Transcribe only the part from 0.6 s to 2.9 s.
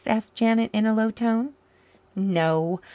in a low tone. "No.